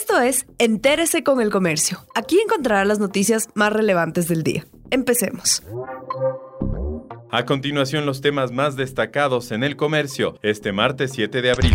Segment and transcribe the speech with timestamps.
[0.00, 1.98] Esto es Entérese con el Comercio.
[2.14, 4.64] Aquí encontrará las noticias más relevantes del día.
[4.92, 5.64] Empecemos.
[7.32, 11.74] A continuación, los temas más destacados en el comercio este martes 7 de abril.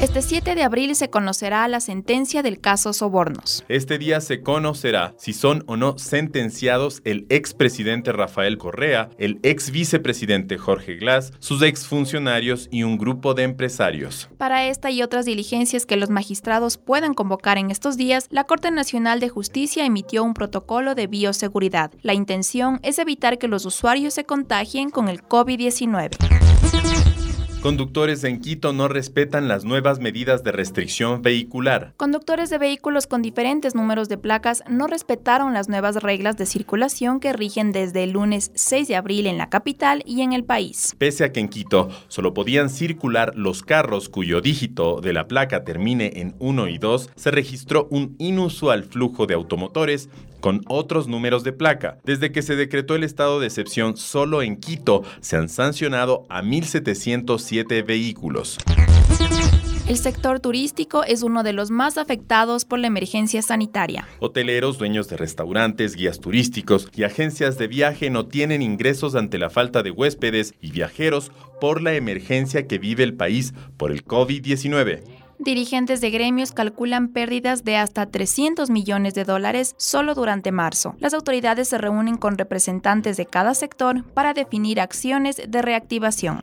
[0.00, 3.64] Este 7 de abril se conocerá la sentencia del caso Sobornos.
[3.68, 9.72] Este día se conocerá si son o no sentenciados el expresidente Rafael Correa, el ex
[9.72, 14.28] vicepresidente Jorge Glass, sus exfuncionarios y un grupo de empresarios.
[14.38, 18.70] Para esta y otras diligencias que los magistrados puedan convocar en estos días, la Corte
[18.70, 21.90] Nacional de Justicia emitió un protocolo de bioseguridad.
[22.02, 27.17] La intención es evitar que los usuarios se contagien con el COVID-19.
[27.62, 31.92] Conductores en Quito no respetan las nuevas medidas de restricción vehicular.
[31.96, 37.18] Conductores de vehículos con diferentes números de placas no respetaron las nuevas reglas de circulación
[37.18, 40.94] que rigen desde el lunes 6 de abril en la capital y en el país.
[40.98, 45.64] Pese a que en Quito solo podían circular los carros cuyo dígito de la placa
[45.64, 50.08] termine en 1 y 2, se registró un inusual flujo de automotores
[50.40, 51.98] con otros números de placa.
[52.04, 56.42] Desde que se decretó el estado de excepción solo en Quito, se han sancionado a
[56.42, 58.58] 1.707 vehículos.
[59.88, 64.06] El sector turístico es uno de los más afectados por la emergencia sanitaria.
[64.20, 69.48] Hoteleros, dueños de restaurantes, guías turísticos y agencias de viaje no tienen ingresos ante la
[69.48, 75.04] falta de huéspedes y viajeros por la emergencia que vive el país por el COVID-19.
[75.48, 80.94] Dirigentes de gremios calculan pérdidas de hasta 300 millones de dólares solo durante marzo.
[80.98, 86.42] Las autoridades se reúnen con representantes de cada sector para definir acciones de reactivación.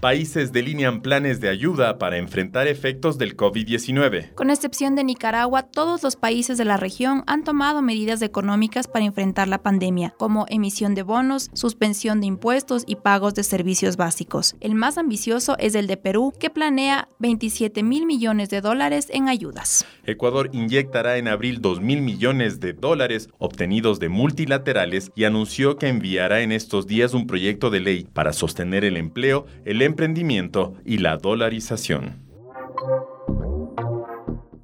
[0.00, 4.32] Países delinean planes de ayuda para enfrentar efectos del COVID-19.
[4.34, 9.04] Con excepción de Nicaragua, todos los países de la región han tomado medidas económicas para
[9.04, 14.54] enfrentar la pandemia, como emisión de bonos, suspensión de impuestos y pagos de servicios básicos.
[14.60, 19.28] El más ambicioso es el de Perú, que planea 27 mil millones de dólares en
[19.28, 19.84] ayudas.
[20.04, 25.88] Ecuador inyectará en abril 2 mil millones de dólares obtenidos de multilaterales y anunció que
[25.88, 30.98] enviará en estos días un proyecto de ley para sostener el empleo, el emprendimiento y
[30.98, 32.22] la dolarización.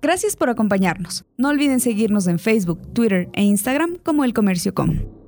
[0.00, 1.24] Gracias por acompañarnos.
[1.38, 5.23] No olviden seguirnos en Facebook, Twitter e Instagram como El Comercio Com.